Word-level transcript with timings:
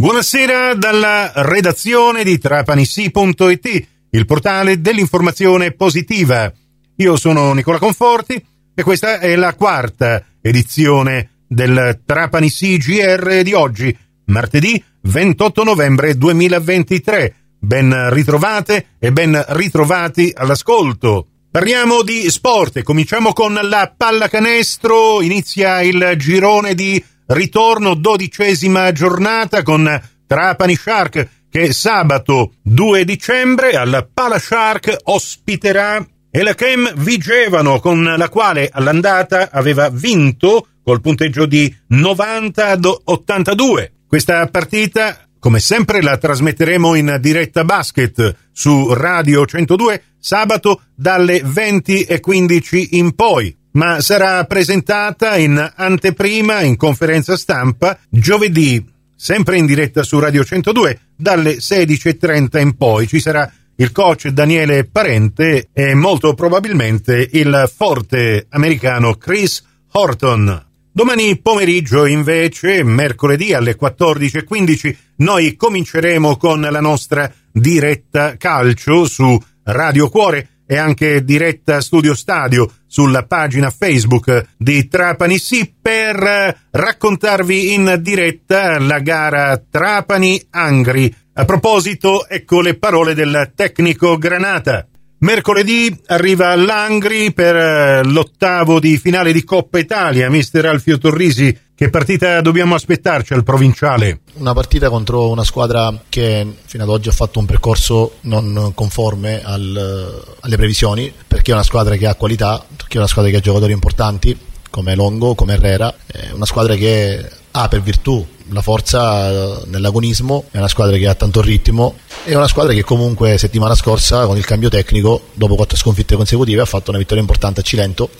Buonasera 0.00 0.74
dalla 0.74 1.32
redazione 1.34 2.22
di 2.22 2.38
trapanissi.it, 2.38 3.86
il 4.10 4.26
portale 4.26 4.80
dell'informazione 4.80 5.72
positiva. 5.72 6.52
Io 6.98 7.16
sono 7.16 7.52
Nicola 7.52 7.80
Conforti 7.80 8.40
e 8.76 8.82
questa 8.84 9.18
è 9.18 9.34
la 9.34 9.56
quarta 9.56 10.24
edizione 10.40 11.42
del 11.48 12.02
Trapanissi 12.06 12.76
GR 12.76 13.42
di 13.42 13.52
oggi, 13.54 13.98
martedì 14.26 14.80
28 15.00 15.64
novembre 15.64 16.16
2023. 16.16 17.34
Ben 17.58 18.14
ritrovate 18.14 18.90
e 19.00 19.10
ben 19.10 19.44
ritrovati 19.48 20.32
all'ascolto. 20.32 21.26
Parliamo 21.50 22.02
di 22.02 22.30
sport 22.30 22.76
e 22.76 22.82
cominciamo 22.84 23.32
con 23.32 23.52
la 23.60 23.92
pallacanestro. 23.96 25.22
Inizia 25.22 25.82
il 25.82 26.14
girone 26.16 26.76
di 26.76 27.02
ritorno, 27.28 27.94
dodicesima 27.94 28.92
giornata 28.92 29.62
con 29.62 30.00
Trapani 30.26 30.74
Shark 30.74 31.28
che 31.50 31.72
sabato 31.72 32.52
2 32.62 33.04
dicembre 33.04 33.72
al 33.72 34.08
Pala 34.12 34.38
Shark 34.38 34.96
ospiterà 35.04 36.06
Elachem 36.30 36.92
Vigevano 36.96 37.80
con 37.80 38.02
la 38.04 38.28
quale 38.28 38.68
all'andata 38.70 39.50
aveva 39.50 39.88
vinto 39.88 40.68
col 40.82 41.00
punteggio 41.00 41.46
di 41.46 41.74
90 41.88 42.66
ad 42.66 42.84
82. 43.04 43.92
Questa 44.06 44.46
partita 44.48 45.28
come 45.38 45.60
sempre 45.60 46.02
la 46.02 46.16
trasmetteremo 46.16 46.94
in 46.94 47.18
diretta 47.20 47.64
basket 47.64 48.36
su 48.52 48.92
Radio 48.92 49.46
102 49.46 50.02
sabato 50.18 50.82
dalle 50.94 51.40
20 51.44 52.02
e 52.02 52.20
15 52.20 52.98
in 52.98 53.14
poi, 53.14 53.56
ma 53.78 54.00
sarà 54.00 54.44
presentata 54.44 55.36
in 55.36 55.72
anteprima 55.76 56.62
in 56.62 56.76
conferenza 56.76 57.36
stampa 57.36 57.96
giovedì, 58.08 58.84
sempre 59.14 59.56
in 59.56 59.66
diretta 59.66 60.02
su 60.02 60.18
Radio 60.18 60.42
102 60.42 61.00
dalle 61.14 61.58
16.30 61.58 62.58
in 62.60 62.76
poi. 62.76 63.06
Ci 63.06 63.20
sarà 63.20 63.48
il 63.76 63.92
coach 63.92 64.30
Daniele 64.30 64.82
Parente 64.82 65.68
e 65.72 65.94
molto 65.94 66.34
probabilmente 66.34 67.28
il 67.30 67.70
forte 67.72 68.46
americano 68.50 69.14
Chris 69.14 69.62
Horton. 69.92 70.66
Domani 70.90 71.38
pomeriggio 71.38 72.04
invece, 72.04 72.82
mercoledì 72.82 73.54
alle 73.54 73.76
14.15, 73.80 74.96
noi 75.18 75.54
cominceremo 75.54 76.36
con 76.36 76.62
la 76.62 76.80
nostra 76.80 77.32
diretta 77.52 78.36
calcio 78.36 79.04
su 79.04 79.40
Radio 79.62 80.08
Cuore 80.08 80.57
e 80.70 80.76
anche 80.76 81.24
diretta 81.24 81.80
Studio 81.80 82.14
Stadio 82.14 82.70
sulla 82.86 83.24
pagina 83.24 83.70
Facebook 83.70 84.48
di 84.58 84.86
Trapani 84.86 85.38
Sì 85.38 85.72
per 85.80 86.68
raccontarvi 86.70 87.72
in 87.72 87.96
diretta 88.00 88.78
la 88.78 88.98
gara 88.98 89.56
Trapani-Angri. 89.56 91.14
A 91.32 91.44
proposito, 91.46 92.28
ecco 92.28 92.60
le 92.60 92.76
parole 92.76 93.14
del 93.14 93.52
tecnico 93.54 94.18
Granata. 94.18 94.86
Mercoledì 95.20 96.00
arriva 96.06 96.54
l'Angri 96.54 97.32
per 97.32 97.56
eh, 97.56 98.04
l'ottavo 98.04 98.78
di 98.78 98.98
finale 98.98 99.32
di 99.32 99.42
Coppa 99.42 99.80
Italia. 99.80 100.30
Mister 100.30 100.66
Alfio 100.66 100.96
Torrisi, 100.96 101.56
che 101.74 101.90
partita 101.90 102.40
dobbiamo 102.40 102.76
aspettarci 102.76 103.32
al 103.32 103.42
provinciale? 103.42 104.20
Una 104.34 104.52
partita 104.52 104.88
contro 104.88 105.28
una 105.28 105.42
squadra 105.42 105.92
che 106.08 106.46
fino 106.64 106.84
ad 106.84 106.88
oggi 106.88 107.08
ha 107.08 107.12
fatto 107.12 107.40
un 107.40 107.46
percorso 107.46 108.18
non 108.22 108.70
conforme 108.76 109.42
al, 109.42 110.24
alle 110.38 110.56
previsioni, 110.56 111.12
perché 111.26 111.50
è 111.50 111.54
una 111.54 111.64
squadra 111.64 111.96
che 111.96 112.06
ha 112.06 112.14
qualità, 112.14 112.64
perché 112.76 112.94
è 112.94 112.98
una 112.98 113.08
squadra 113.08 113.32
che 113.32 113.38
ha 113.38 113.40
giocatori 113.40 113.72
importanti 113.72 114.38
come 114.70 114.94
Longo, 114.94 115.34
come 115.34 115.54
Herrera, 115.54 115.92
è 116.06 116.30
una 116.30 116.46
squadra 116.46 116.76
che 116.76 117.28
ha 117.50 117.66
per 117.66 117.82
virtù 117.82 118.24
la 118.50 118.62
forza 118.62 119.30
eh, 119.30 119.62
nell'agonismo, 119.66 120.44
è 120.50 120.58
una 120.58 120.68
squadra 120.68 120.96
che 120.96 121.06
ha 121.06 121.14
tanto 121.14 121.40
ritmo, 121.40 121.98
è 122.24 122.34
una 122.34 122.48
squadra 122.48 122.72
che 122.72 122.82
comunque 122.82 123.38
settimana 123.38 123.74
scorsa 123.74 124.26
con 124.26 124.36
il 124.36 124.44
cambio 124.44 124.68
tecnico, 124.68 125.28
dopo 125.34 125.54
quattro 125.54 125.76
sconfitte 125.76 126.16
consecutive, 126.16 126.62
ha 126.62 126.66
fatto 126.66 126.90
una 126.90 126.98
vittoria 126.98 127.22
importante 127.22 127.60
a 127.60 127.62
Cilento 127.62 128.10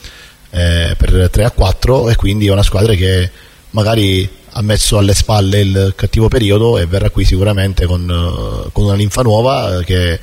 eh, 0.51 0.95
per 0.97 1.29
3 1.31 1.45
a 1.45 1.51
4 1.51 2.11
e 2.11 2.17
quindi 2.17 2.47
è 2.47 2.53
una 2.53 2.63
squadra 2.63 2.95
che 2.95 3.31
magari 3.71 4.29
ha 4.51 4.63
messo 4.63 4.99
alle 4.99 5.15
spalle 5.15 5.61
il 5.61 5.93
cattivo 5.95 6.29
periodo 6.29 6.79
e 6.79 6.87
verrà 6.87 7.11
qui 7.11 7.25
sicuramente 7.25 7.87
con, 7.87 8.03
eh, 8.03 8.71
con 8.73 8.85
una 8.85 8.95
linfa 8.95 9.23
nuova 9.23 9.83
che 9.85 10.19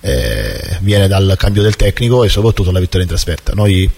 eh, 0.00 0.78
viene 0.80 1.08
dal 1.08 1.34
cambio 1.36 1.62
del 1.62 1.76
tecnico 1.76 2.24
e 2.24 2.28
soprattutto 2.28 2.70
la 2.70 2.80
vittoria 2.80 3.02
in 3.02 3.08
trasferta. 3.08 3.52
Noi 3.54 3.90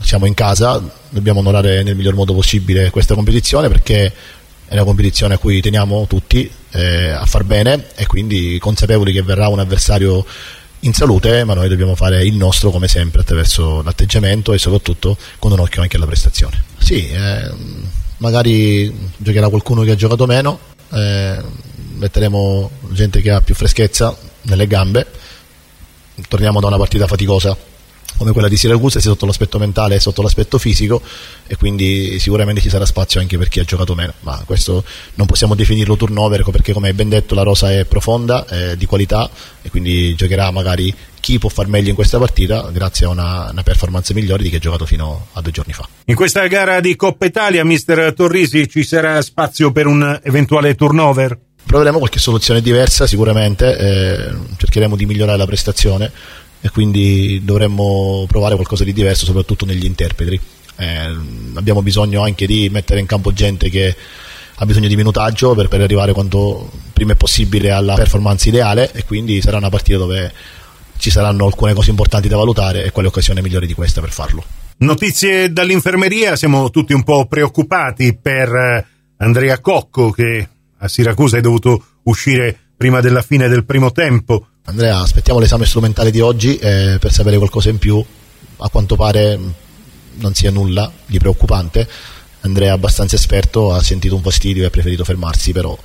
siamo 0.00 0.26
in 0.26 0.34
casa, 0.34 0.82
dobbiamo 1.08 1.40
onorare 1.40 1.82
nel 1.82 1.96
miglior 1.96 2.14
modo 2.14 2.34
possibile 2.34 2.90
questa 2.90 3.14
competizione 3.14 3.68
perché 3.68 4.12
è 4.68 4.74
una 4.74 4.84
competizione 4.84 5.34
a 5.34 5.38
cui 5.38 5.60
teniamo 5.60 6.06
tutti 6.06 6.50
eh, 6.70 7.10
a 7.10 7.24
far 7.24 7.44
bene 7.44 7.86
e 7.94 8.06
quindi 8.06 8.58
consapevoli 8.60 9.12
che 9.12 9.22
verrà 9.22 9.48
un 9.48 9.58
avversario 9.58 10.24
in 10.80 10.92
salute, 10.92 11.42
ma 11.44 11.54
noi 11.54 11.68
dobbiamo 11.68 11.94
fare 11.94 12.24
il 12.24 12.36
nostro 12.36 12.70
come 12.70 12.86
sempre 12.86 13.22
attraverso 13.22 13.82
l'atteggiamento 13.82 14.52
e 14.52 14.58
soprattutto 14.58 15.16
con 15.38 15.52
un 15.52 15.60
occhio 15.60 15.82
anche 15.82 15.96
alla 15.96 16.06
prestazione. 16.06 16.62
Sì, 16.78 17.08
eh, 17.08 17.50
magari 18.18 19.10
giocherà 19.16 19.48
qualcuno 19.48 19.82
che 19.82 19.92
ha 19.92 19.96
giocato 19.96 20.26
meno, 20.26 20.58
eh, 20.92 21.42
metteremo 21.96 22.70
gente 22.90 23.20
che 23.20 23.30
ha 23.30 23.40
più 23.40 23.54
freschezza 23.54 24.16
nelle 24.42 24.66
gambe, 24.66 25.06
torniamo 26.28 26.60
da 26.60 26.68
una 26.68 26.76
partita 26.76 27.06
faticosa 27.06 27.56
come 28.18 28.32
quella 28.32 28.48
di 28.48 28.56
Siracusa 28.56 29.00
sia 29.00 29.10
sotto 29.10 29.24
l'aspetto 29.24 29.58
mentale 29.58 29.94
e 29.94 30.00
sotto 30.00 30.20
l'aspetto 30.20 30.58
fisico 30.58 31.00
e 31.46 31.56
quindi 31.56 32.18
sicuramente 32.18 32.60
ci 32.60 32.68
sarà 32.68 32.84
spazio 32.84 33.20
anche 33.20 33.38
per 33.38 33.48
chi 33.48 33.60
ha 33.60 33.64
giocato 33.64 33.94
meno, 33.94 34.12
ma 34.20 34.42
questo 34.44 34.84
non 35.14 35.26
possiamo 35.26 35.54
definirlo 35.54 35.96
turnover 35.96 36.44
perché 36.50 36.72
come 36.72 36.88
hai 36.88 36.94
ben 36.94 37.08
detto 37.08 37.34
la 37.34 37.42
rosa 37.42 37.72
è 37.72 37.84
profonda, 37.84 38.44
è 38.44 38.76
di 38.76 38.84
qualità 38.84 39.30
e 39.62 39.70
quindi 39.70 40.14
giocherà 40.14 40.50
magari 40.50 40.94
chi 41.20 41.38
può 41.38 41.48
far 41.48 41.68
meglio 41.68 41.90
in 41.90 41.94
questa 41.94 42.18
partita 42.18 42.68
grazie 42.72 43.06
a 43.06 43.10
una, 43.10 43.48
una, 43.50 43.62
performance 43.62 44.12
migliore 44.14 44.42
di 44.42 44.48
chi 44.48 44.56
ha 44.56 44.60
giocato 44.60 44.86
fino 44.86 45.28
a 45.32 45.40
due 45.40 45.52
giorni 45.52 45.72
fa. 45.72 45.86
In 46.06 46.14
questa 46.14 46.46
gara 46.46 46.80
di 46.80 46.96
Coppa 46.96 47.26
Italia, 47.26 47.64
mister 47.64 48.12
Torrisi, 48.14 48.68
ci 48.68 48.82
sarà 48.82 49.20
spazio 49.22 49.70
per 49.70 49.86
un 49.86 50.18
eventuale 50.22 50.74
turnover? 50.74 51.38
Proveremo 51.66 51.98
qualche 51.98 52.18
soluzione 52.18 52.62
diversa 52.62 53.06
sicuramente, 53.06 53.76
eh, 53.76 54.34
cercheremo 54.56 54.96
di 54.96 55.04
migliorare 55.04 55.36
la 55.36 55.44
prestazione 55.44 56.10
e 56.60 56.70
quindi 56.70 57.42
dovremmo 57.44 58.24
provare 58.28 58.54
qualcosa 58.54 58.84
di 58.84 58.92
diverso 58.92 59.24
soprattutto 59.24 59.64
negli 59.64 59.84
interpreti. 59.84 60.40
Eh, 60.76 61.16
abbiamo 61.54 61.82
bisogno 61.82 62.22
anche 62.22 62.46
di 62.46 62.68
mettere 62.70 63.00
in 63.00 63.06
campo 63.06 63.32
gente 63.32 63.68
che 63.68 63.94
ha 64.60 64.66
bisogno 64.66 64.88
di 64.88 64.96
minutaggio 64.96 65.54
per, 65.54 65.68
per 65.68 65.80
arrivare 65.80 66.12
quanto 66.12 66.70
prima 66.92 67.12
è 67.12 67.16
possibile 67.16 67.70
alla 67.70 67.94
performance 67.94 68.48
ideale 68.48 68.90
e 68.92 69.04
quindi 69.04 69.40
sarà 69.40 69.56
una 69.56 69.68
partita 69.68 69.98
dove 69.98 70.32
ci 70.98 71.10
saranno 71.10 71.46
alcune 71.46 71.74
cose 71.74 71.90
importanti 71.90 72.28
da 72.28 72.36
valutare 72.36 72.84
e 72.84 72.90
quale 72.90 73.08
occasione 73.08 73.40
migliore 73.40 73.66
di 73.66 73.74
questa 73.74 74.00
per 74.00 74.10
farlo. 74.10 74.44
Notizie 74.78 75.52
dall'infermeria, 75.52 76.36
siamo 76.36 76.70
tutti 76.70 76.92
un 76.92 77.02
po' 77.02 77.26
preoccupati 77.26 78.16
per 78.16 78.54
eh, 78.54 78.86
Andrea 79.18 79.60
Cocco 79.60 80.10
che 80.10 80.48
a 80.76 80.88
Siracusa 80.88 81.36
è 81.36 81.40
dovuto 81.40 81.84
uscire 82.04 82.56
prima 82.76 83.00
della 83.00 83.22
fine 83.22 83.48
del 83.48 83.64
primo 83.64 83.90
tempo 83.90 84.47
Andrea, 84.68 84.98
aspettiamo 85.00 85.40
l'esame 85.40 85.64
strumentale 85.64 86.10
di 86.10 86.20
oggi 86.20 86.58
eh, 86.58 86.98
per 87.00 87.10
sapere 87.10 87.38
qualcosa 87.38 87.70
in 87.70 87.78
più. 87.78 88.04
A 88.58 88.68
quanto 88.68 88.96
pare 88.96 89.38
non 90.16 90.34
sia 90.34 90.50
nulla 90.50 90.92
di 91.06 91.18
preoccupante. 91.18 91.88
Andrea 92.40 92.68
è 92.68 92.74
abbastanza 92.74 93.16
esperto, 93.16 93.72
ha 93.72 93.82
sentito 93.82 94.14
un 94.14 94.20
fastidio 94.20 94.64
e 94.64 94.66
ha 94.66 94.70
preferito 94.70 95.04
fermarsi, 95.04 95.52
però 95.52 95.76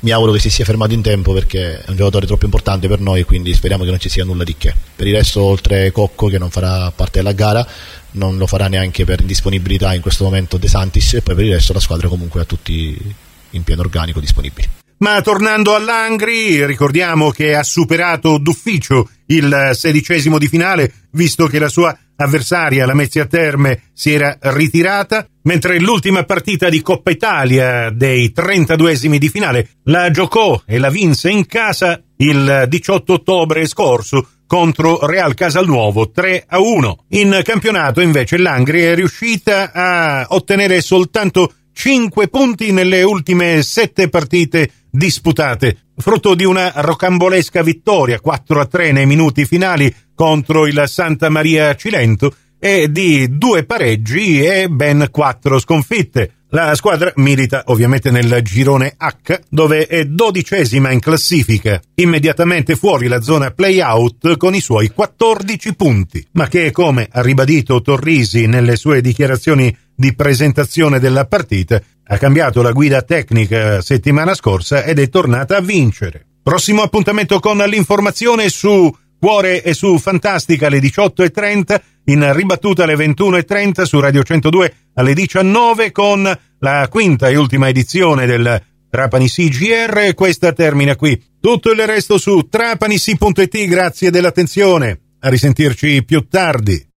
mi 0.00 0.12
auguro 0.12 0.32
che 0.32 0.38
si 0.38 0.48
sia 0.48 0.64
fermato 0.64 0.94
in 0.94 1.02
tempo 1.02 1.34
perché 1.34 1.82
è 1.82 1.90
un 1.90 1.96
giocatore 1.96 2.24
troppo 2.24 2.46
importante 2.46 2.88
per 2.88 3.00
noi, 3.00 3.22
quindi 3.24 3.52
speriamo 3.52 3.84
che 3.84 3.90
non 3.90 4.00
ci 4.00 4.08
sia 4.08 4.24
nulla 4.24 4.44
di 4.44 4.56
che. 4.56 4.74
Per 4.96 5.06
il 5.06 5.14
resto, 5.14 5.42
oltre 5.42 5.92
Cocco 5.92 6.28
che 6.28 6.38
non 6.38 6.48
farà 6.48 6.90
parte 6.90 7.18
della 7.18 7.32
gara, 7.32 7.66
non 8.12 8.38
lo 8.38 8.46
farà 8.46 8.66
neanche 8.66 9.04
per 9.04 9.20
indisponibilità 9.20 9.92
in 9.92 10.00
questo 10.00 10.24
momento 10.24 10.56
De 10.56 10.68
Santis 10.68 11.12
e 11.12 11.20
poi 11.20 11.34
per 11.34 11.44
il 11.44 11.52
resto 11.52 11.74
la 11.74 11.80
squadra 11.80 12.08
comunque 12.08 12.40
ha 12.40 12.44
tutti 12.44 13.14
in 13.50 13.62
pieno 13.62 13.82
organico 13.82 14.20
disponibili. 14.20 14.81
Ma 15.02 15.20
tornando 15.20 15.74
all'Angri, 15.74 16.64
ricordiamo 16.64 17.30
che 17.30 17.56
ha 17.56 17.64
superato 17.64 18.38
d'ufficio 18.38 19.08
il 19.26 19.70
sedicesimo 19.72 20.38
di 20.38 20.46
finale, 20.46 20.92
visto 21.10 21.48
che 21.48 21.58
la 21.58 21.68
sua 21.68 21.98
avversaria, 22.14 22.86
la 22.86 22.94
Mezzia 22.94 23.26
Terme, 23.26 23.90
si 23.92 24.12
era 24.12 24.38
ritirata, 24.40 25.26
mentre 25.42 25.80
l'ultima 25.80 26.22
partita 26.22 26.68
di 26.68 26.80
Coppa 26.82 27.10
Italia 27.10 27.90
dei 27.90 28.32
32esimi 28.32 29.16
di 29.16 29.28
finale 29.28 29.70
la 29.86 30.08
giocò 30.12 30.62
e 30.64 30.78
la 30.78 30.88
vinse 30.88 31.30
in 31.30 31.46
casa 31.46 32.00
il 32.18 32.66
18 32.68 33.12
ottobre 33.12 33.66
scorso 33.66 34.28
contro 34.46 35.04
Real 35.04 35.34
Casalnuovo 35.34 36.12
3 36.12 36.44
a 36.46 36.60
1. 36.60 37.06
In 37.08 37.40
campionato 37.42 38.00
invece 38.00 38.38
l'Angri 38.38 38.82
è 38.82 38.94
riuscita 38.94 39.72
a 39.72 40.26
ottenere 40.28 40.80
soltanto 40.80 41.54
5 41.72 42.28
punti 42.28 42.70
nelle 42.70 43.02
ultime 43.02 43.62
7 43.62 44.08
partite 44.08 44.70
disputate, 44.92 45.78
frutto 45.96 46.34
di 46.34 46.44
una 46.44 46.70
rocambolesca 46.76 47.62
vittoria 47.62 48.20
4 48.20 48.60
a 48.60 48.66
3 48.66 48.92
nei 48.92 49.06
minuti 49.06 49.46
finali 49.46 49.92
contro 50.14 50.66
il 50.66 50.84
Santa 50.86 51.30
Maria 51.30 51.74
Cilento 51.74 52.34
e 52.58 52.92
di 52.92 53.38
due 53.38 53.64
pareggi 53.64 54.44
e 54.44 54.68
ben 54.68 55.08
quattro 55.10 55.58
sconfitte. 55.58 56.34
La 56.50 56.74
squadra 56.74 57.10
milita 57.16 57.62
ovviamente 57.68 58.10
nel 58.10 58.40
girone 58.42 58.94
H, 58.98 59.40
dove 59.48 59.86
è 59.86 60.04
dodicesima 60.04 60.90
in 60.90 61.00
classifica, 61.00 61.80
immediatamente 61.94 62.76
fuori 62.76 63.08
la 63.08 63.22
zona 63.22 63.50
play-out 63.52 64.36
con 64.36 64.54
i 64.54 64.60
suoi 64.60 64.90
14 64.90 65.74
punti, 65.74 66.24
ma 66.32 66.48
che, 66.48 66.70
come 66.70 67.08
ha 67.10 67.22
ribadito 67.22 67.80
Torrisi 67.80 68.46
nelle 68.46 68.76
sue 68.76 69.00
dichiarazioni 69.00 69.74
di 69.94 70.14
presentazione 70.14 71.00
della 71.00 71.24
partita, 71.24 71.80
ha 72.12 72.18
cambiato 72.18 72.60
la 72.60 72.72
guida 72.72 73.00
tecnica 73.00 73.80
settimana 73.80 74.34
scorsa 74.34 74.84
ed 74.84 74.98
è 74.98 75.08
tornata 75.08 75.56
a 75.56 75.62
vincere. 75.62 76.26
Prossimo 76.42 76.82
appuntamento 76.82 77.40
con 77.40 77.56
l'informazione 77.56 78.50
su 78.50 78.94
Cuore 79.18 79.62
e 79.62 79.72
su 79.72 79.96
Fantastica 79.96 80.66
alle 80.66 80.78
18.30, 80.78 81.80
in 82.06 82.30
ribattuta 82.34 82.82
alle 82.82 82.96
21.30 82.96 83.84
su 83.84 83.98
Radio 83.98 84.22
102 84.22 84.74
alle 84.94 85.14
19 85.14 85.90
con 85.90 86.38
la 86.58 86.88
quinta 86.90 87.30
e 87.30 87.36
ultima 87.36 87.68
edizione 87.68 88.26
del 88.26 88.62
Trapani 88.90 89.28
CGR. 89.28 90.12
Questa 90.12 90.52
termina 90.52 90.96
qui. 90.96 91.18
Tutto 91.40 91.70
il 91.70 91.86
resto 91.86 92.18
su 92.18 92.46
trapanisi.it. 92.46 93.64
Grazie 93.66 94.10
dell'attenzione. 94.10 95.00
A 95.20 95.30
risentirci 95.30 96.04
più 96.04 96.28
tardi. 96.28 96.91